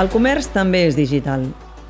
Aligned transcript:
El 0.00 0.08
comerç 0.08 0.46
també 0.48 0.86
és 0.88 0.94
digital. 0.96 1.42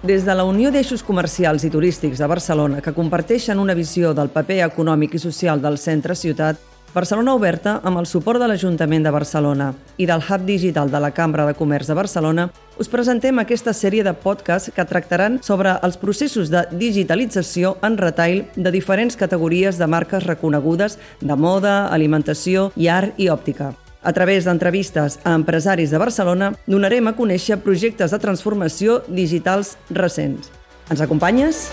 Des 0.03 0.25
de 0.27 0.35
la 0.35 0.43
Unió 0.43 0.73
d'Eixos 0.75 1.05
Comercials 1.07 1.63
i 1.63 1.69
Turístics 1.71 2.19
de 2.19 2.27
Barcelona, 2.27 2.81
que 2.83 2.91
comparteixen 2.97 3.61
una 3.63 3.77
visió 3.79 4.11
del 4.19 4.33
paper 4.35 4.65
econòmic 4.65 5.13
i 5.15 5.21
social 5.23 5.61
del 5.63 5.77
centre-ciutat, 5.79 6.59
Barcelona 6.91 7.37
Oberta, 7.39 7.77
amb 7.87 8.01
el 8.01 8.09
suport 8.11 8.43
de 8.43 8.49
l'Ajuntament 8.51 9.07
de 9.07 9.13
Barcelona 9.15 9.69
i 9.97 10.09
del 10.11 10.25
Hub 10.27 10.43
Digital 10.49 10.91
de 10.91 10.99
la 11.05 11.13
Cambra 11.15 11.45
de 11.47 11.55
Comerç 11.55 11.87
de 11.87 11.95
Barcelona, 11.95 12.49
us 12.83 12.91
presentem 12.91 13.39
aquesta 13.39 13.71
sèrie 13.71 14.03
de 14.03 14.15
podcasts 14.25 14.73
que 14.75 14.87
tractaran 14.91 15.39
sobre 15.47 15.77
els 15.87 16.01
processos 16.01 16.51
de 16.51 16.65
digitalització 16.73 17.77
en 17.87 18.01
retail 18.01 18.43
de 18.57 18.73
diferents 18.75 19.15
categories 19.15 19.79
de 19.79 19.87
marques 19.87 20.27
reconegudes 20.27 20.99
de 21.21 21.39
moda, 21.39 21.85
alimentació 21.95 22.73
i 22.75 22.91
art 22.91 23.15
i 23.23 23.31
òptica. 23.31 23.71
A 24.03 24.15
través 24.17 24.47
d'entrevistes 24.49 25.19
a 25.25 25.35
empresaris 25.37 25.91
de 25.93 25.99
Barcelona, 26.01 26.55
donarem 26.65 27.11
a 27.11 27.13
conèixer 27.19 27.61
projectes 27.61 28.15
de 28.15 28.19
transformació 28.23 29.03
digitals 29.13 29.77
recents. 29.93 30.49
Ens 30.89 31.05
acompanyes? 31.05 31.69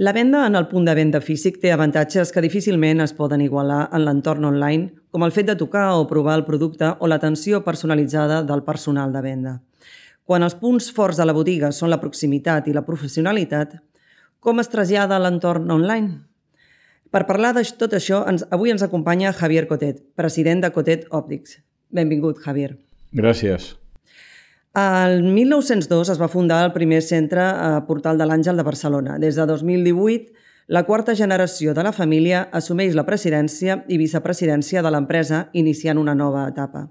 La 0.00 0.14
venda 0.16 0.46
en 0.48 0.56
el 0.56 0.64
punt 0.72 0.86
de 0.88 0.94
venda 0.96 1.20
físic 1.20 1.58
té 1.60 1.74
avantatges 1.74 2.32
que 2.32 2.40
difícilment 2.40 3.04
es 3.04 3.12
poden 3.12 3.44
igualar 3.44 3.90
en 3.92 4.06
l'entorn 4.06 4.48
online, 4.48 4.94
com 5.12 5.26
el 5.26 5.36
fet 5.36 5.52
de 5.52 5.60
tocar 5.60 5.90
o 5.92 6.06
provar 6.08 6.40
el 6.40 6.46
producte 6.48 6.94
o 6.96 7.10
l'atenció 7.12 7.60
personalitzada 7.66 8.40
del 8.40 8.64
personal 8.64 9.12
de 9.12 9.20
venda. 9.20 9.60
Quan 10.30 10.46
els 10.46 10.54
punts 10.54 10.92
forts 10.94 11.18
de 11.18 11.24
la 11.26 11.32
botiga 11.34 11.72
són 11.74 11.90
la 11.90 11.96
proximitat 11.98 12.68
i 12.70 12.72
la 12.76 12.84
professionalitat, 12.86 13.72
com 14.38 14.62
es 14.62 14.68
trasllada 14.70 15.16
a 15.16 15.22
l'entorn 15.24 15.72
online? 15.74 16.20
Per 17.10 17.24
parlar 17.26 17.50
de 17.56 17.64
tot 17.80 17.96
això, 17.98 18.20
ens, 18.30 18.44
avui 18.54 18.70
ens 18.70 18.84
acompanya 18.86 19.32
Javier 19.34 19.64
Cotet, 19.66 19.98
president 20.14 20.62
de 20.62 20.70
Cotet 20.70 21.08
Optics. 21.10 21.56
Benvingut, 21.90 22.38
Javier. 22.44 22.76
Gràcies. 23.10 23.72
El 24.78 25.24
1902 25.34 26.14
es 26.14 26.22
va 26.22 26.30
fundar 26.30 26.60
el 26.68 26.70
primer 26.78 27.02
centre 27.02 27.42
a 27.42 27.72
eh, 27.80 27.82
Portal 27.90 28.22
de 28.22 28.30
l'Àngel 28.30 28.62
de 28.62 28.68
Barcelona. 28.70 29.18
Des 29.18 29.34
de 29.34 29.48
2018, 29.50 30.30
la 30.70 30.84
quarta 30.86 31.18
generació 31.18 31.74
de 31.74 31.82
la 31.82 31.90
família 31.90 32.46
assumeix 32.54 32.94
la 32.94 33.02
presidència 33.02 33.80
i 33.90 33.98
vicepresidència 33.98 34.86
de 34.86 34.94
l'empresa, 34.94 35.48
iniciant 35.58 35.98
una 35.98 36.14
nova 36.14 36.46
etapa. 36.54 36.86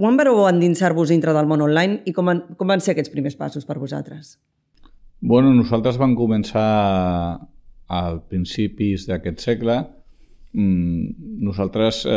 Quan 0.00 0.16
vareu 0.16 0.46
endinsar-vos 0.48 1.10
dintre 1.12 1.34
del 1.36 1.44
món 1.44 1.60
online 1.60 1.98
i 2.08 2.14
com, 2.16 2.30
com 2.56 2.70
van 2.72 2.80
ser 2.80 2.94
aquests 2.94 3.12
primers 3.12 3.34
passos 3.36 3.66
per 3.68 3.76
vosaltres? 3.76 4.38
Bueno, 5.20 5.50
nosaltres 5.52 5.98
vam 6.00 6.14
començar 6.16 6.70
al 7.92 8.16
principis 8.30 9.04
d'aquest 9.10 9.44
segle. 9.44 9.76
Mm, 10.56 11.42
nosaltres, 11.44 12.06
eh, 12.08 12.14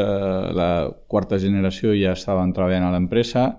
la 0.55 0.69
quarta 1.11 1.35
generació, 1.43 1.91
ja 1.91 2.15
estàvem 2.15 2.55
treballant 2.55 2.87
a 2.87 2.93
l'empresa 2.95 3.49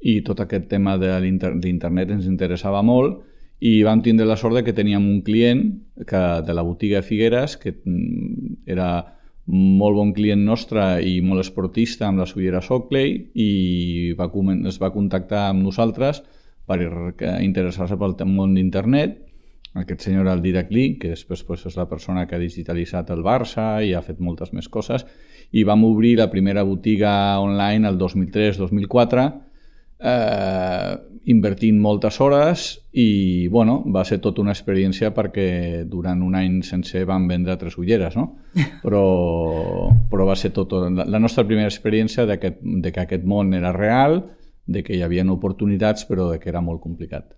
i 0.00 0.22
tot 0.24 0.40
aquest 0.40 0.70
tema 0.72 0.96
de 0.96 1.12
l'internet 1.20 2.16
ens 2.16 2.24
interessava 2.30 2.80
molt 2.80 3.20
i 3.60 3.82
vam 3.84 4.00
tindre 4.00 4.24
la 4.24 4.40
sort 4.40 4.64
que 4.64 4.72
teníem 4.72 5.04
un 5.04 5.20
client 5.20 5.66
que, 6.08 6.22
de 6.46 6.56
la 6.56 6.64
botiga 6.64 7.04
Figueres 7.04 7.58
que 7.60 7.76
mm, 7.76 8.64
era 8.72 9.19
molt 9.46 9.96
bon 9.96 10.12
client 10.14 10.42
nostre 10.44 11.00
i 11.02 11.20
molt 11.24 11.42
esportista 11.42 12.06
amb 12.08 12.20
les 12.22 12.34
ulleres 12.36 12.68
Oakley 12.70 13.16
i 13.34 14.12
va, 14.18 14.28
es 14.68 14.78
va 14.82 14.92
contactar 14.94 15.48
amb 15.48 15.64
nosaltres 15.64 16.22
per 16.68 16.78
interessar-se 17.40 17.98
pel 17.98 18.14
món 18.28 18.54
d'internet. 18.54 19.18
Aquest 19.80 20.02
senyor 20.02 20.26
el 20.26 20.42
Didac 20.42 20.70
Lee, 20.74 20.96
que 20.98 21.12
després 21.12 21.42
pues, 21.46 21.64
és 21.66 21.76
la 21.78 21.86
persona 21.86 22.26
que 22.26 22.34
ha 22.34 22.42
digitalitzat 22.42 23.10
el 23.14 23.22
Barça 23.22 23.84
i 23.86 23.94
ha 23.94 24.02
fet 24.02 24.18
moltes 24.18 24.52
més 24.52 24.66
coses, 24.68 25.06
i 25.50 25.62
vam 25.66 25.84
obrir 25.86 26.16
la 26.18 26.30
primera 26.30 26.62
botiga 26.66 27.12
online 27.42 27.88
el 27.88 27.98
2003-2004 27.98 29.28
eh, 30.00 30.96
invertint 31.30 31.78
moltes 31.80 32.18
hores 32.20 32.66
i 32.92 33.48
bueno, 33.48 33.80
va 33.92 34.04
ser 34.08 34.18
tota 34.24 34.42
una 34.42 34.54
experiència 34.56 35.12
perquè 35.14 35.84
durant 35.88 36.22
un 36.24 36.34
any 36.38 36.60
sencer 36.66 37.04
vam 37.08 37.28
vendre 37.28 37.56
tres 37.60 37.76
ulleres, 37.78 38.16
no? 38.16 38.30
Però, 38.84 39.04
però 40.10 40.24
va 40.26 40.34
ser 40.34 40.50
tot, 40.56 40.72
la 40.72 41.20
nostra 41.22 41.44
primera 41.46 41.68
experiència 41.68 42.24
de 42.26 42.38
que, 42.40 42.56
de 42.60 42.90
que 42.90 43.04
aquest 43.04 43.26
món 43.28 43.52
era 43.54 43.70
real, 43.76 44.24
de 44.66 44.82
que 44.82 44.96
hi 44.96 45.04
havia 45.04 45.22
oportunitats, 45.30 46.06
però 46.08 46.30
de 46.32 46.40
que 46.40 46.48
era 46.50 46.62
molt 46.64 46.80
complicat. 46.82 47.36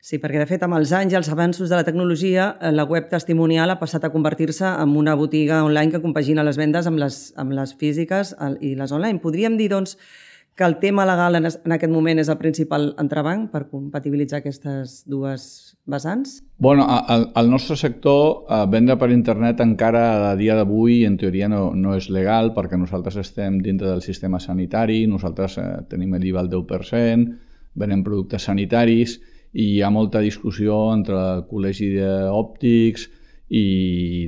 Sí, 0.00 0.16
perquè 0.16 0.38
de 0.40 0.46
fet 0.48 0.62
amb 0.64 0.78
els 0.78 0.94
anys 0.96 1.12
i 1.12 1.16
els 1.18 1.28
avanços 1.28 1.68
de 1.68 1.76
la 1.76 1.84
tecnologia, 1.84 2.54
eh, 2.60 2.70
la 2.72 2.86
web 2.88 3.10
testimonial 3.10 3.70
ha 3.70 3.78
passat 3.80 4.04
a 4.04 4.12
convertir-se 4.12 4.64
en 4.64 4.96
una 4.96 5.14
botiga 5.14 5.64
online 5.64 5.92
que 5.92 6.00
compagina 6.00 6.44
les 6.46 6.56
vendes 6.56 6.88
amb 6.88 7.00
les, 7.02 7.18
amb 7.36 7.52
les 7.52 7.74
físiques 7.76 8.32
i 8.60 8.74
les 8.78 8.92
online. 8.96 9.20
Podríem 9.20 9.58
dir, 9.60 9.68
doncs, 9.74 9.98
que 10.60 10.66
el 10.66 10.76
tema 10.76 11.06
legal 11.06 11.36
en, 11.36 11.46
en 11.48 11.72
aquest 11.72 11.88
moment 11.88 12.18
és 12.20 12.28
el 12.28 12.36
principal 12.36 12.90
entrebanc 13.00 13.46
per 13.48 13.62
compatibilitzar 13.70 14.42
aquestes 14.42 14.98
dues 15.08 15.44
vessants? 15.88 16.34
Bueno, 16.60 16.84
al, 16.84 17.30
al 17.32 17.48
nostre 17.48 17.78
sector, 17.80 18.42
eh, 18.44 18.66
vendre 18.68 18.98
per 19.00 19.08
internet 19.14 19.62
encara 19.64 20.02
a 20.28 20.34
dia 20.36 20.58
d'avui 20.58 21.06
en 21.08 21.16
teoria 21.16 21.48
no, 21.48 21.70
no 21.72 21.94
és 21.96 22.10
legal 22.12 22.52
perquè 22.52 22.76
nosaltres 22.76 23.16
estem 23.22 23.56
dintre 23.64 23.88
del 23.88 24.02
sistema 24.04 24.36
sanitari, 24.36 25.06
nosaltres 25.08 25.56
eh, 25.56 25.64
tenim 25.88 26.12
l'IVA 26.20 26.42
al 26.44 26.50
10%, 26.52 27.24
venem 27.80 28.04
productes 28.04 28.44
sanitaris 28.50 29.16
i 29.56 29.78
hi 29.78 29.80
ha 29.80 29.88
molta 29.88 30.20
discussió 30.20 30.76
entre 30.92 31.16
el 31.38 31.46
col·legi 31.48 31.88
d'òptics 31.96 33.08
i 33.48 33.64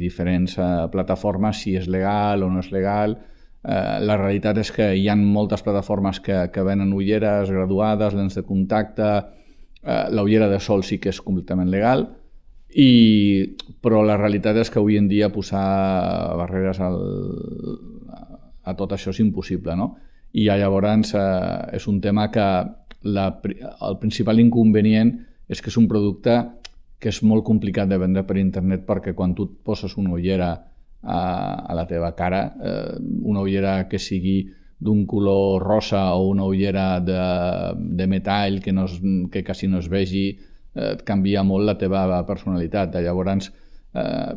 diferents 0.00 0.56
eh, 0.56 0.72
plataformes 0.97 1.60
si 1.60 1.76
és 1.76 1.93
legal 1.93 2.49
o 2.49 2.49
no 2.49 2.64
és 2.64 2.72
legal 2.72 3.19
la 3.62 4.17
realitat 4.19 4.59
és 4.59 4.73
que 4.75 4.89
hi 4.99 5.06
ha 5.09 5.15
moltes 5.17 5.62
plataformes 5.62 6.19
que, 6.21 6.49
que 6.50 6.65
venen 6.67 6.93
ulleres 6.93 7.50
graduades, 7.50 8.15
lents 8.15 8.34
de 8.34 8.43
contacte, 8.43 9.11
eh, 9.83 10.06
la 10.11 10.23
ullera 10.23 10.49
de 10.50 10.59
sol 10.61 10.83
sí 10.83 10.99
que 10.99 11.12
és 11.12 11.21
completament 11.23 11.71
legal, 11.71 12.09
i, 12.73 13.55
però 13.84 14.00
la 14.03 14.17
realitat 14.17 14.56
és 14.56 14.71
que 14.73 14.81
avui 14.81 14.97
en 14.97 15.09
dia 15.09 15.31
posar 15.33 15.62
barreres 16.41 16.81
al, 16.81 16.99
a 18.65 18.75
tot 18.78 18.95
això 18.97 19.12
és 19.12 19.21
impossible, 19.21 19.77
no? 19.77 19.93
I 20.33 20.47
llavors 20.49 21.12
eh, 21.15 21.77
és 21.77 21.87
un 21.87 22.00
tema 22.00 22.31
que 22.33 22.47
la, 23.03 23.27
el 23.34 23.99
principal 24.00 24.41
inconvenient 24.41 25.12
és 25.49 25.61
que 25.61 25.69
és 25.69 25.77
un 25.77 25.89
producte 25.91 26.39
que 27.03 27.11
és 27.11 27.19
molt 27.27 27.44
complicat 27.44 27.91
de 27.91 27.99
vendre 27.99 28.23
per 28.25 28.39
internet 28.39 28.87
perquè 28.87 29.12
quan 29.15 29.34
tu 29.34 29.49
et 29.50 29.56
poses 29.67 29.97
una 29.99 30.15
ullera 30.15 30.55
a, 31.03 31.67
a 31.67 31.75
la 31.75 31.87
teva 31.87 32.15
cara, 32.15 32.43
eh, 32.63 32.99
una 33.23 33.43
ullera 33.43 33.89
que 33.89 33.99
sigui 33.99 34.47
d'un 34.83 35.05
color 35.07 35.63
rosa 35.63 36.15
o 36.15 36.27
una 36.29 36.45
ullera 36.45 37.01
de, 37.01 37.19
de 37.79 38.07
metall 38.07 38.61
que, 38.63 38.73
no 38.73 38.87
es, 38.87 38.99
que 39.31 39.45
quasi 39.45 39.69
no 39.69 39.79
es 39.79 39.89
vegi, 39.89 40.27
eh, 40.75 40.97
canvia 41.07 41.45
molt 41.47 41.67
la 41.69 41.77
teva 41.79 42.07
personalitat. 42.27 42.97
Llavors, 43.05 43.53
eh, 43.95 44.33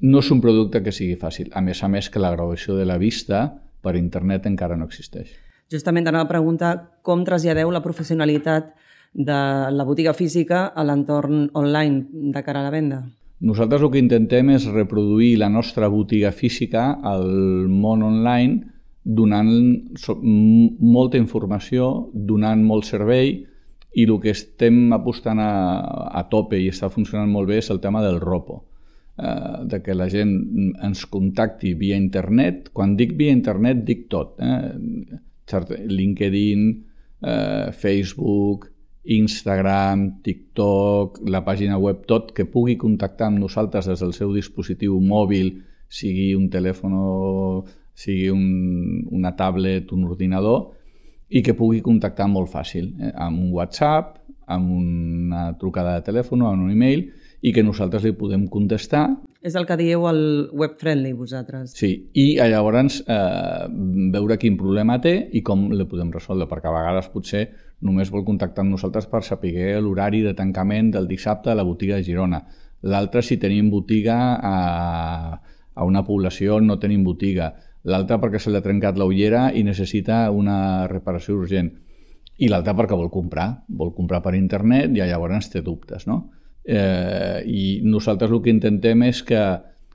no 0.00 0.22
és 0.24 0.30
un 0.32 0.40
producte 0.40 0.82
que 0.82 0.94
sigui 0.94 1.18
fàcil. 1.20 1.52
A 1.52 1.60
més 1.60 1.82
a 1.84 1.92
més 1.92 2.08
que 2.08 2.22
la 2.22 2.32
gravació 2.32 2.78
de 2.78 2.86
la 2.88 2.98
vista 2.98 3.44
per 3.84 3.96
internet 3.96 4.48
encara 4.48 4.76
no 4.76 4.88
existeix. 4.88 5.34
Justament 5.68 6.06
t'anava 6.06 6.24
a 6.24 6.32
preguntar 6.32 6.72
com 7.04 7.26
traslladeu 7.26 7.70
la 7.70 7.84
professionalitat 7.84 8.72
de 9.12 9.38
la 9.72 9.84
botiga 9.84 10.14
física 10.16 10.66
a 10.68 10.84
l'entorn 10.84 11.48
online 11.52 12.32
de 12.32 12.42
cara 12.44 12.60
a 12.62 12.68
la 12.68 12.72
venda. 12.72 13.02
Nosaltres 13.40 13.84
el 13.84 13.92
que 13.92 14.00
intentem 14.02 14.50
és 14.50 14.66
reproduir 14.72 15.36
la 15.38 15.48
nostra 15.48 15.86
botiga 15.92 16.32
física 16.34 16.96
al 17.06 17.28
món 17.70 18.02
online 18.02 18.74
donant 19.08 19.48
molta 20.18 21.16
informació, 21.16 22.08
donant 22.12 22.64
molt 22.66 22.88
servei 22.88 23.30
i 23.94 24.04
el 24.04 24.18
que 24.20 24.34
estem 24.34 24.92
apostant 24.92 25.38
a, 25.40 25.52
a 26.18 26.24
tope 26.30 26.58
i 26.58 26.68
està 26.68 26.90
funcionant 26.92 27.30
molt 27.30 27.48
bé 27.48 27.60
és 27.62 27.70
el 27.72 27.80
tema 27.80 28.02
del 28.04 28.18
ROPO, 28.20 28.58
eh, 29.22 29.54
de 29.70 29.80
que 29.86 29.96
la 29.96 30.10
gent 30.12 30.34
ens 30.84 31.06
contacti 31.06 31.72
via 31.78 31.96
internet. 31.96 32.68
Quan 32.74 32.96
dic 32.98 33.14
via 33.16 33.32
internet 33.32 33.84
dic 33.86 34.08
tot, 34.12 34.34
eh? 34.42 34.74
LinkedIn, 35.88 36.66
eh, 37.22 37.70
Facebook, 37.72 38.68
Instagram, 39.08 40.20
TikTok, 40.22 41.22
la 41.32 41.40
pàgina 41.46 41.78
web, 41.80 42.02
tot 42.06 42.34
que 42.36 42.44
pugui 42.44 42.76
contactar 42.76 43.30
amb 43.30 43.40
nosaltres 43.40 43.88
des 43.88 44.02
del 44.04 44.12
seu 44.12 44.34
dispositiu 44.34 44.98
mòbil, 45.00 45.54
sigui 45.88 46.34
un 46.36 46.50
telèfon, 46.52 46.96
sigui 47.96 48.28
un, 48.28 48.42
una 49.16 49.32
tablet, 49.36 49.94
un 49.96 50.04
ordinador, 50.10 50.74
i 51.28 51.40
que 51.44 51.56
pugui 51.56 51.80
contactar 51.84 52.28
molt 52.28 52.52
fàcil, 52.52 52.92
eh, 53.00 53.12
amb 53.16 53.40
un 53.40 53.52
WhatsApp, 53.56 54.18
amb 54.48 54.70
una 54.72 55.46
trucada 55.60 55.96
de 55.96 56.04
telèfon 56.06 56.44
o 56.44 56.50
amb 56.52 56.68
un 56.68 56.72
e-mail, 56.72 57.08
i 57.40 57.52
que 57.54 57.64
nosaltres 57.64 58.04
li 58.04 58.14
podem 58.16 58.46
contestar. 58.50 59.06
És 59.38 59.54
el 59.54 59.68
que 59.68 59.76
dieu 59.78 60.02
el 60.08 60.20
web-friendly, 60.50 61.12
vosaltres. 61.14 61.70
Sí, 61.78 61.92
i 62.18 62.24
llavors 62.50 62.98
eh, 63.06 63.66
veure 64.14 64.38
quin 64.40 64.56
problema 64.58 64.96
té 65.02 65.14
i 65.30 65.44
com 65.46 65.68
le 65.70 65.86
podem 65.86 66.10
resoldre, 66.14 66.48
perquè 66.50 66.66
a 66.66 66.74
vegades 66.74 67.10
potser 67.12 67.44
només 67.86 68.10
vol 68.10 68.24
contactar 68.26 68.64
amb 68.64 68.74
nosaltres 68.74 69.06
per 69.06 69.22
saber 69.22 69.76
l'horari 69.78 70.24
de 70.24 70.34
tancament 70.34 70.90
del 70.96 71.06
dissabte 71.06 71.52
a 71.52 71.58
la 71.58 71.66
botiga 71.66 71.96
de 71.96 72.06
Girona. 72.06 72.42
l'altre 72.82 73.22
si 73.22 73.36
tenim 73.42 73.70
botiga 73.70 74.38
a, 74.38 75.40
a 75.74 75.84
una 75.84 76.04
població 76.06 76.60
no 76.60 76.78
tenim 76.78 77.02
botiga, 77.04 77.54
l'altre 77.82 78.18
perquè 78.22 78.38
se 78.38 78.50
li 78.50 78.56
ha 78.56 78.62
trencat 78.62 78.98
l'ullera 78.98 79.48
i 79.52 79.64
necessita 79.66 80.30
una 80.30 80.86
reparació 80.86 81.34
urgent, 81.38 81.72
i 82.38 82.48
l'altre 82.48 82.74
perquè 82.78 82.94
vol 82.94 83.10
comprar, 83.10 83.64
vol 83.68 83.90
comprar 83.94 84.22
per 84.22 84.34
internet 84.38 84.94
i 84.94 85.02
llavors 85.02 85.50
té 85.50 85.62
dubtes, 85.62 86.06
no? 86.06 86.30
Eh, 86.68 87.40
I 87.48 87.64
nosaltres 87.88 88.30
el 88.30 88.42
que 88.44 88.52
intentem 88.52 89.06
és 89.08 89.22
que, 89.24 89.40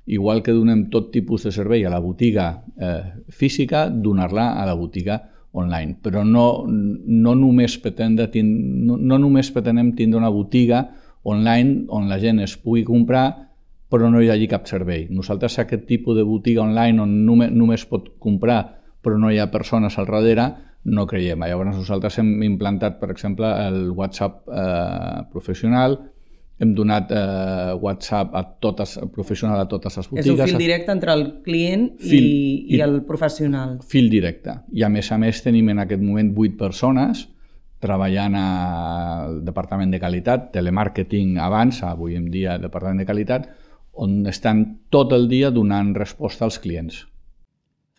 igual 0.10 0.42
que 0.42 0.56
donem 0.56 0.88
tot 0.90 1.12
tipus 1.14 1.46
de 1.46 1.54
servei 1.54 1.86
a 1.86 1.94
la 1.94 2.02
botiga 2.02 2.48
eh, 2.82 3.22
física, 3.30 3.86
donar-la 3.90 4.54
a 4.58 4.66
la 4.66 4.74
botiga 4.74 5.20
online. 5.54 6.00
Però 6.02 6.26
no, 6.26 6.66
no, 6.68 7.36
només 7.38 7.78
pretendre, 7.78 8.28
no, 8.42 8.98
no 8.98 9.22
només 9.22 9.54
pretenem 9.54 9.94
tindre 9.94 10.20
una 10.20 10.34
botiga 10.34 10.88
online 11.24 11.86
on 11.94 12.10
la 12.10 12.18
gent 12.20 12.42
es 12.44 12.58
pugui 12.60 12.84
comprar 12.84 13.54
però 13.94 14.10
no 14.10 14.24
hi 14.24 14.32
hagi 14.34 14.48
cap 14.50 14.66
servei. 14.66 15.06
Nosaltres 15.14 15.60
aquest 15.62 15.84
tipus 15.86 16.18
de 16.18 16.24
botiga 16.26 16.64
online 16.64 17.04
on 17.04 17.12
només, 17.28 17.52
només 17.54 17.84
pot 17.86 18.16
comprar 18.18 18.64
però 19.06 19.20
no 19.22 19.30
hi 19.30 19.38
ha 19.38 19.52
persones 19.54 20.00
al 20.02 20.08
darrere, 20.10 20.48
no 20.90 21.06
creiem. 21.06 21.44
Llavors 21.46 21.78
nosaltres 21.78 22.18
hem 22.20 22.32
implantat, 22.48 22.98
per 23.00 23.12
exemple, 23.14 23.52
el 23.68 23.92
WhatsApp 23.94 24.50
eh, 24.50 25.22
professional, 25.32 26.00
hem 26.62 26.74
donat 26.78 27.12
eh, 27.12 27.74
WhatsApp 27.82 28.36
a 28.38 28.44
totes, 28.62 28.96
professional 29.14 29.60
a 29.60 29.68
totes 29.68 29.98
les 29.98 30.10
botigues. 30.10 30.28
És 30.28 30.34
un 30.34 30.48
fil 30.54 30.62
directe 30.62 30.94
entre 30.94 31.14
el 31.16 31.26
client 31.46 31.88
fil, 32.00 32.24
i, 32.24 32.42
i, 32.70 32.78
i 32.78 32.82
el 32.86 33.02
professional. 33.08 33.80
Fil 33.90 34.10
directe. 34.12 34.60
I 34.72 34.86
a 34.86 34.92
més 34.94 35.12
a 35.12 35.20
més 35.22 35.42
tenim 35.44 35.74
en 35.74 35.84
aquest 35.84 36.04
moment 36.04 36.34
8 36.36 36.60
persones 36.60 37.28
treballant 37.84 38.36
al 38.40 39.42
Departament 39.44 39.92
de 39.92 40.00
Qualitat, 40.00 40.52
telemàrqueting 40.54 41.36
abans, 41.44 41.82
avui 41.84 42.16
en 42.16 42.30
dia 42.32 42.56
Departament 42.62 43.02
de 43.02 43.08
Qualitat, 43.10 43.50
on 44.00 44.22
estan 44.30 44.64
tot 44.94 45.12
el 45.14 45.28
dia 45.30 45.52
donant 45.52 45.92
resposta 45.98 46.48
als 46.48 46.62
clients. 46.64 47.04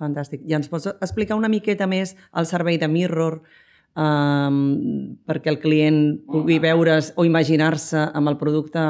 Fantàstic. 0.01 0.43
I 0.49 0.57
ens 0.57 0.71
pots 0.73 0.89
explicar 0.95 1.37
una 1.39 1.53
miqueta 1.53 1.87
més 1.87 2.17
el 2.35 2.49
servei 2.51 2.81
de 2.81 2.89
Mirror, 2.91 3.43
um, 3.95 4.59
perquè 5.27 5.53
el 5.53 5.61
client 5.63 6.01
pugui 6.31 6.59
veure's 6.63 7.13
o 7.17 7.25
imaginar-se 7.27 8.09
amb 8.15 8.33
el 8.33 8.39
producte 8.41 8.83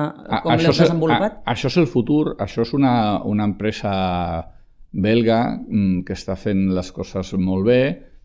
com 0.43 0.57
l'heu 0.57 0.73
desenvolupat? 0.73 1.41
A, 1.43 1.55
això 1.55 1.71
és 1.73 1.79
el 1.83 1.89
futur, 1.91 2.35
això 2.41 2.65
és 2.65 2.75
una, 2.77 3.23
una 3.29 3.47
empresa 3.51 3.93
belga 4.95 5.41
mm, 5.59 6.05
que 6.07 6.15
està 6.17 6.37
fent 6.39 6.69
les 6.75 6.91
coses 6.95 7.35
molt 7.39 7.67
bé, 7.69 7.81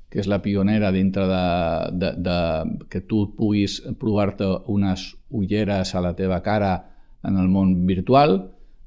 que 0.10 0.22
és 0.22 0.30
la 0.30 0.40
pionera 0.42 0.92
dintre 0.94 1.26
de, 1.30 1.44
de, 2.02 2.14
de 2.26 2.38
que 2.90 3.02
tu 3.06 3.28
puguis 3.38 3.80
provar-te 4.00 4.48
unes 4.74 5.12
ulleres 5.30 5.94
a 5.94 6.02
la 6.02 6.16
teva 6.18 6.42
cara 6.46 6.74
en 7.26 7.38
el 7.38 7.50
món 7.52 7.76
virtual. 7.86 8.40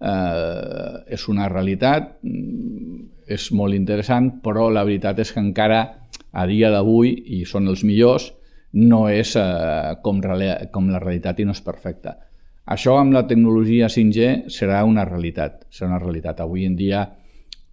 Eh, 0.03 1.15
és 1.15 1.29
una 1.31 1.47
realitat, 1.51 2.17
mm, 2.27 3.27
és 3.31 3.51
molt 3.55 3.75
interessant, 3.75 4.33
però 4.43 4.67
la 4.71 4.83
veritat 4.83 5.21
és 5.23 5.31
que 5.31 5.43
encara 5.43 5.83
a 6.33 6.47
dia 6.49 6.71
d'avui, 6.73 7.13
i 7.39 7.45
són 7.49 7.69
els 7.69 7.85
millors, 7.85 8.33
no 8.73 9.07
és 9.13 9.37
eh, 9.37 9.97
com, 10.03 10.21
com 10.73 10.91
la 10.91 11.01
realitat 11.01 11.41
i 11.41 11.47
no 11.49 11.57
és 11.57 11.65
perfecta. 11.65 12.17
Això 12.73 12.95
amb 12.97 13.13
la 13.13 13.27
tecnologia 13.27 13.89
5G 13.91 14.49
serà 14.53 14.85
una 14.87 15.05
realitat. 15.05 15.67
Serà 15.71 15.91
una 15.91 16.03
realitat. 16.03 16.41
Avui 16.41 16.65
en 16.65 16.77
dia 16.79 17.03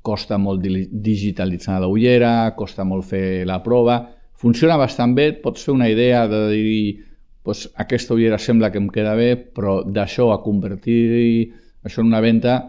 costa 0.01 0.39
molt 0.41 0.63
digitalitzar 0.63 1.79
la 1.83 1.89
ullera, 1.91 2.55
costa 2.57 2.85
molt 2.87 3.05
fer 3.05 3.45
la 3.45 3.59
prova, 3.63 3.99
funciona 4.39 4.77
bastant 4.79 5.13
bé, 5.15 5.33
pots 5.43 5.65
fer 5.67 5.75
una 5.75 5.89
idea 5.91 6.23
de 6.31 6.39
dir 6.49 7.05
pues, 7.43 7.67
aquesta 7.75 8.15
ullera 8.15 8.39
sembla 8.39 8.71
que 8.71 8.79
em 8.79 8.87
queda 8.89 9.15
bé, 9.19 9.35
però 9.35 9.81
d'això 9.83 10.31
a 10.31 10.41
convertir 10.41 11.51
això 11.83 12.01
en 12.01 12.09
una 12.09 12.23
venda 12.23 12.59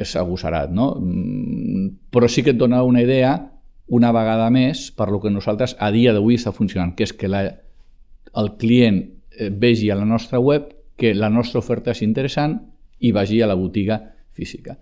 és 0.00 0.14
agossarat, 0.16 0.70
no? 0.72 0.94
Mm, 1.00 1.86
però 2.14 2.28
sí 2.30 2.44
que 2.46 2.54
et 2.54 2.60
dona 2.60 2.84
una 2.86 3.02
idea 3.02 3.34
una 3.90 4.12
vegada 4.14 4.48
més 4.54 4.88
per 4.94 5.10
lo 5.10 5.20
que 5.20 5.32
nosaltres 5.34 5.74
a 5.78 5.90
dia 5.90 6.14
d'avui 6.14 6.38
està 6.38 6.52
funcionant, 6.54 6.94
que 6.94 7.06
és 7.08 7.12
que 7.12 7.30
la, 7.30 7.42
el 8.38 8.52
client 8.60 9.02
eh, 9.02 9.50
vegi 9.50 9.90
a 9.90 9.98
la 9.98 10.06
nostra 10.06 10.40
web 10.40 10.70
que 11.00 11.14
la 11.16 11.30
nostra 11.32 11.58
oferta 11.58 11.94
és 11.94 12.02
interessant 12.04 12.58
i 13.00 13.10
vagi 13.16 13.40
a 13.42 13.48
la 13.48 13.56
botiga 13.56 13.98
física. 14.36 14.76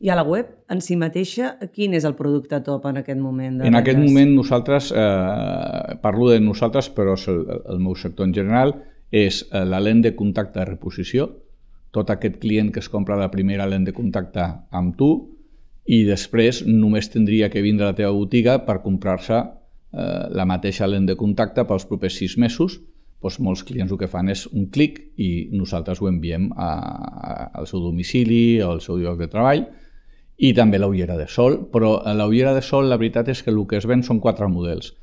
I 0.00 0.08
a 0.08 0.16
la 0.16 0.24
web 0.24 0.48
en 0.72 0.80
si 0.80 0.96
mateixa, 0.96 1.52
quin 1.76 1.92
és 1.94 2.06
el 2.08 2.16
producte 2.16 2.58
top 2.64 2.86
en 2.88 3.02
aquest 3.02 3.20
moment? 3.20 3.58
De 3.60 3.68
en 3.68 3.76
aquest 3.76 4.00
moment 4.00 4.32
nosaltres, 4.32 4.88
eh, 4.96 5.98
parlo 6.00 6.30
de 6.32 6.40
nosaltres, 6.40 6.88
però 6.96 7.18
és 7.18 7.26
el, 7.28 7.44
el 7.68 7.82
meu 7.84 7.94
sector 7.94 8.26
en 8.26 8.32
general, 8.34 8.72
és 9.12 9.42
eh, 9.50 9.66
la 9.68 9.82
lent 9.84 10.00
de 10.06 10.14
contacte 10.16 10.62
de 10.62 10.64
reposició, 10.70 11.28
tot 11.92 12.10
aquest 12.10 12.38
client 12.40 12.70
que 12.72 12.80
es 12.80 12.88
compra 12.88 13.18
la 13.20 13.28
primera 13.30 13.66
lent 13.68 13.84
de 13.84 13.92
contacte 13.92 14.46
amb 14.70 14.96
tu, 14.96 15.10
i 15.90 16.04
després 16.06 16.62
només 16.68 17.10
tindria 17.10 17.48
que 17.50 17.62
vindre 17.64 17.88
a 17.88 17.90
la 17.90 17.98
teva 17.98 18.12
botiga 18.14 18.60
per 18.66 18.78
comprar-se 18.84 19.40
eh, 19.40 20.28
la 20.30 20.46
mateixa 20.46 20.86
lent 20.86 21.08
de 21.08 21.16
contacte 21.18 21.64
pels 21.66 21.86
propers 21.88 22.20
sis 22.20 22.36
mesos. 22.38 22.78
Doncs 23.20 23.40
molts 23.42 23.64
clients 23.66 23.90
el 23.90 23.98
que 24.00 24.08
fan 24.08 24.30
és 24.32 24.46
un 24.48 24.68
clic 24.72 25.00
i 25.20 25.50
nosaltres 25.52 26.00
ho 26.00 26.08
enviem 26.08 26.46
a, 26.54 26.70
a, 26.70 27.32
al 27.60 27.66
seu 27.68 27.82
domicili 27.82 28.60
al 28.64 28.80
seu 28.80 29.00
lloc 29.02 29.18
de 29.18 29.28
treball 29.32 29.66
i 30.40 30.54
també 30.56 30.78
l'ullera 30.78 31.18
de 31.18 31.26
sol, 31.28 31.58
però 31.72 31.98
l'ullera 32.16 32.54
de 32.56 32.62
sol 32.64 32.88
la 32.88 32.96
veritat 32.96 33.28
és 33.28 33.42
que 33.42 33.52
el 33.52 33.60
que 33.68 33.76
es 33.82 33.88
ven 33.90 34.06
són 34.06 34.22
quatre 34.24 34.48
models, 34.48 34.94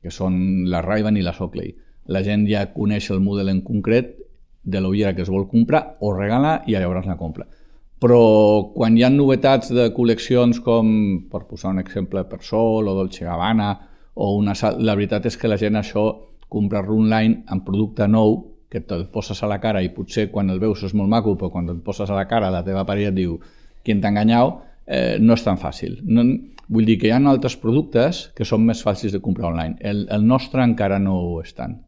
que 0.00 0.14
són 0.14 0.64
la 0.70 0.80
ray 0.86 1.02
i 1.02 1.26
la 1.26 1.34
Sockley. 1.36 1.74
La 2.06 2.22
gent 2.24 2.46
ja 2.48 2.70
coneix 2.72 3.10
el 3.10 3.20
model 3.20 3.50
en 3.50 3.60
concret 3.60 4.14
de 4.62 4.80
l'ullera 4.80 5.14
que 5.14 5.26
es 5.26 5.28
vol 5.28 5.48
comprar 5.50 5.98
o 6.00 6.14
regalar 6.14 6.62
i 6.66 6.78
llavors 6.78 7.10
la 7.10 7.18
compra 7.18 7.48
però 7.98 8.70
quan 8.74 8.96
hi 8.96 9.02
ha 9.02 9.10
novetats 9.10 9.72
de 9.74 9.88
col·leccions 9.94 10.60
com, 10.64 10.90
per 11.30 11.44
posar 11.48 11.72
un 11.74 11.82
exemple, 11.82 12.22
per 12.30 12.40
Sol 12.46 12.88
o 12.88 12.94
Dolce 12.94 13.26
Gabbana, 13.26 13.72
o 14.18 14.32
una, 14.38 14.54
la 14.78 14.94
veritat 14.98 15.26
és 15.30 15.38
que 15.38 15.50
la 15.50 15.58
gent 15.58 15.78
això, 15.78 16.04
comprar-lo 16.48 16.96
online 16.96 17.42
amb 17.52 17.66
producte 17.66 18.06
nou, 18.08 18.38
que 18.68 18.82
te'l 18.84 19.06
poses 19.12 19.40
a 19.42 19.48
la 19.48 19.58
cara 19.62 19.82
i 19.82 19.90
potser 19.94 20.28
quan 20.30 20.50
el 20.52 20.60
veus 20.60 20.82
és 20.84 20.94
molt 20.94 21.10
maco, 21.10 21.34
però 21.40 21.50
quan 21.52 21.68
et 21.72 21.82
poses 21.84 22.10
a 22.10 22.16
la 22.16 22.26
cara 22.28 22.52
la 22.52 22.62
teva 22.64 22.84
parella 22.88 23.10
et 23.10 23.16
diu 23.16 23.38
qui 23.84 23.96
t'ha 23.96 24.12
enganyat, 24.12 24.62
eh, 24.86 25.16
no 25.20 25.34
és 25.34 25.44
tan 25.44 25.58
fàcil. 25.58 25.98
No, 26.04 26.26
vull 26.68 26.86
dir 26.86 26.98
que 27.00 27.08
hi 27.08 27.14
ha 27.14 27.20
altres 27.30 27.56
productes 27.56 28.28
que 28.36 28.44
són 28.44 28.66
més 28.68 28.84
fàcils 28.84 29.16
de 29.16 29.24
comprar 29.24 29.50
online. 29.54 29.78
El, 29.80 30.06
el 30.12 30.26
nostre 30.26 30.62
encara 30.62 31.00
no 31.00 31.16
ho 31.16 31.38
és 31.42 31.54
tant 31.56 31.78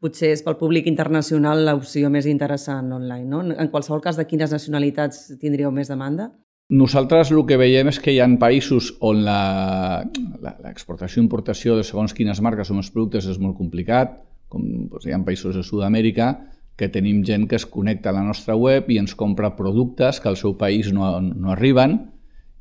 potser 0.00 0.32
és 0.34 0.42
pel 0.44 0.56
públic 0.60 0.86
internacional 0.88 1.64
l'opció 1.66 2.10
més 2.12 2.26
interessant 2.26 2.92
online. 2.96 3.28
No? 3.28 3.42
En 3.52 3.68
qualsevol 3.72 4.00
cas, 4.04 4.16
de 4.16 4.26
quines 4.28 4.52
nacionalitats 4.52 5.36
tindríeu 5.40 5.70
més 5.74 5.88
demanda? 5.92 6.30
Nosaltres 6.70 7.32
el 7.34 7.42
que 7.48 7.58
veiem 7.58 7.88
és 7.90 7.98
que 7.98 8.12
hi 8.14 8.20
ha 8.22 8.28
països 8.38 8.92
on 9.02 9.24
l'exportació 9.26 11.20
i 11.20 11.24
importació 11.24 11.74
de 11.76 11.84
segons 11.84 12.14
quines 12.14 12.40
marques 12.40 12.70
o 12.70 12.74
els 12.78 12.90
productes 12.94 13.26
és 13.26 13.40
molt 13.42 13.56
complicat, 13.58 14.08
com 14.48 14.62
doncs, 14.90 15.06
hi 15.06 15.12
ha 15.12 15.18
països 15.26 15.56
de 15.58 15.64
Sud-amèrica 15.66 16.30
que 16.78 16.88
tenim 16.88 17.24
gent 17.26 17.48
que 17.50 17.58
es 17.58 17.66
connecta 17.66 18.08
a 18.10 18.16
la 18.16 18.22
nostra 18.24 18.54
web 18.56 18.88
i 18.88 18.98
ens 19.02 19.14
compra 19.18 19.56
productes 19.56 20.20
que 20.22 20.30
al 20.30 20.38
seu 20.38 20.54
país 20.56 20.92
no, 20.94 21.20
no 21.20 21.50
arriben 21.52 21.98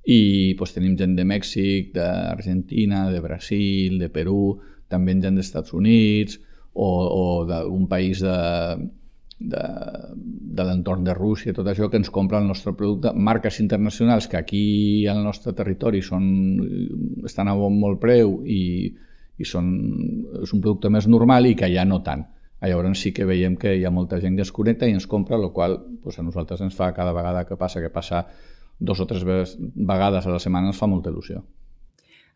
i 0.10 0.56
doncs, 0.58 0.74
tenim 0.74 0.98
gent 0.98 1.16
de 1.16 1.24
Mèxic, 1.30 1.94
d'Argentina, 1.94 3.12
de 3.14 3.22
Brasil, 3.22 4.00
de 4.02 4.10
Perú, 4.10 4.58
també 4.90 5.14
gent 5.22 5.38
dels 5.38 5.46
Estats 5.48 5.74
Units, 5.78 6.40
o, 6.80 6.90
o 7.20 7.46
d'un 7.46 7.88
país 7.92 8.22
de, 8.24 8.38
de, 9.40 9.64
de 10.60 10.64
l'entorn 10.64 11.04
de 11.04 11.16
Rússia, 11.18 11.54
tot 11.56 11.68
això 11.68 11.90
que 11.92 12.00
ens 12.00 12.12
compra 12.14 12.40
el 12.40 12.48
nostre 12.48 12.74
producte, 12.76 13.12
marques 13.16 13.60
internacionals 13.64 14.30
que 14.32 14.40
aquí 14.40 14.64
al 15.08 15.24
nostre 15.24 15.54
territori 15.58 16.02
són, 16.06 16.26
estan 17.28 17.52
a 17.52 17.56
bon 17.60 17.76
molt 17.80 18.00
preu 18.04 18.40
i, 18.48 18.64
i 19.40 19.48
són, 19.48 19.72
és 20.44 20.56
un 20.56 20.64
producte 20.64 20.92
més 20.92 21.08
normal 21.08 21.50
i 21.50 21.56
que 21.60 21.72
ja 21.72 21.88
no 21.88 22.00
tant. 22.06 22.28
Llavors 22.60 23.00
sí 23.00 23.14
que 23.16 23.24
veiem 23.24 23.56
que 23.56 23.72
hi 23.80 23.86
ha 23.88 23.92
molta 23.96 24.20
gent 24.20 24.36
que 24.36 24.44
es 24.44 24.52
connecta 24.52 24.88
i 24.88 24.96
ens 24.96 25.08
compra, 25.08 25.40
el 25.40 25.52
qual 25.56 25.78
pues, 26.04 26.20
a 26.20 26.26
nosaltres 26.28 26.60
ens 26.66 26.76
fa 26.76 26.92
cada 26.96 27.16
vegada 27.16 27.46
que 27.48 27.56
passa, 27.56 27.80
que 27.80 27.92
passa 27.92 28.26
dos 28.80 29.00
o 29.00 29.08
tres 29.08 29.24
vegades 29.24 30.28
a 30.28 30.34
la 30.34 30.40
setmana, 30.44 30.72
ens 30.72 30.80
fa 30.80 30.88
molta 30.88 31.12
il·lusió. 31.12 31.40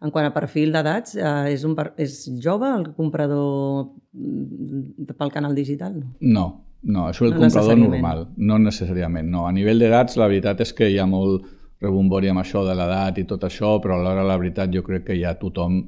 En 0.04 0.12
quant 0.12 0.28
a 0.28 0.34
perfil 0.36 0.74
d'edats, 0.76 1.16
eh, 1.16 1.54
és, 1.54 1.64
un, 1.64 1.78
és 2.02 2.18
jove 2.44 2.68
el 2.68 2.90
comprador 2.98 3.88
mm, 4.12 5.16
pel 5.16 5.32
canal 5.32 5.56
digital? 5.56 5.96
No, 6.20 6.48
no, 6.84 7.08
és 7.10 7.22
el 7.24 7.32
no 7.32 7.46
comprador 7.46 7.80
normal, 7.80 8.26
no 8.36 8.60
necessàriament. 8.60 9.30
No. 9.32 9.46
A 9.48 9.54
nivell 9.56 9.80
d'edats, 9.80 10.20
la 10.20 10.28
veritat 10.28 10.64
és 10.66 10.74
que 10.76 10.92
hi 10.92 11.00
ha 11.00 11.08
molt 11.08 11.48
rebombori 11.84 12.32
amb 12.32 12.44
això 12.44 12.64
de 12.68 12.76
l'edat 12.76 13.20
i 13.20 13.28
tot 13.30 13.44
això, 13.48 13.78
però 13.84 14.00
alhora 14.00 14.26
la 14.28 14.40
veritat 14.40 14.72
jo 14.76 14.84
crec 14.84 15.08
que 15.08 15.20
ja 15.20 15.36
tothom 15.40 15.80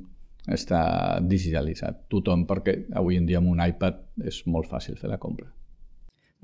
està 0.51 1.19
digitalitzat. 1.25 2.05
Tothom, 2.11 2.45
perquè 2.47 2.77
avui 2.95 3.19
en 3.19 3.27
dia 3.27 3.41
amb 3.41 3.51
un 3.51 3.61
iPad 3.63 4.27
és 4.31 4.43
molt 4.47 4.69
fàcil 4.71 4.99
fer 4.99 5.11
la 5.11 5.19
compra. 5.19 5.49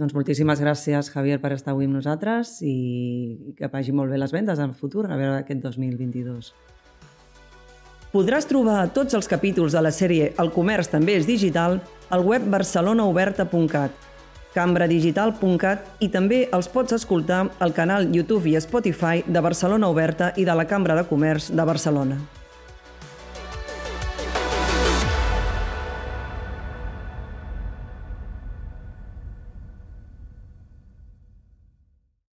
Doncs 0.01 0.15
moltíssimes 0.17 0.59
gràcies, 0.63 1.11
Javier, 1.13 1.37
per 1.43 1.51
estar 1.53 1.75
avui 1.75 1.85
amb 1.85 1.99
nosaltres 1.99 2.57
i 2.65 3.53
que 3.57 3.69
vagi 3.69 3.93
molt 3.93 4.09
bé 4.09 4.17
les 4.17 4.31
vendes 4.33 4.59
en 4.59 4.71
el 4.71 4.77
futur, 4.77 5.05
a 5.07 5.19
veure 5.19 5.43
aquest 5.43 5.61
2022. 5.61 6.53
Podràs 8.11 8.43
trobar 8.43 8.89
tots 8.91 9.15
els 9.15 9.29
capítols 9.31 9.71
de 9.71 9.79
la 9.79 9.91
sèrie 9.95 10.33
El 10.43 10.49
comerç 10.51 10.89
també 10.91 11.13
és 11.15 11.27
digital 11.29 11.77
al 12.11 12.25
web 12.27 12.43
barcelonaoberta.cat. 12.51 13.93
cambradigital.cat 14.51 16.03
i 16.03 16.09
també 16.11 16.41
els 16.51 16.67
pots 16.67 16.91
escoltar 16.99 17.45
al 17.59 17.71
canal 17.71 18.09
YouTube 18.11 18.51
i 18.51 18.59
Spotify 18.59 19.23
de 19.25 19.39
Barcelona 19.39 19.87
Oberta 19.87 20.33
i 20.35 20.43
de 20.43 20.55
la 20.59 20.67
Cambra 20.67 20.99
de 20.99 21.07
Comerç 21.07 21.53
de 21.55 21.63
Barcelona. 21.63 22.19